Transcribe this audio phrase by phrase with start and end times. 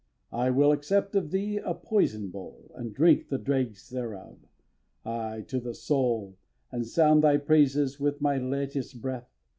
[0.01, 0.27] x.
[0.33, 4.39] I will accept of thee a poison bowl And drink the dregs thereof,
[5.05, 5.41] aye!
[5.49, 6.37] to the soul,
[6.71, 9.29] And sound thy praises with my latest breath!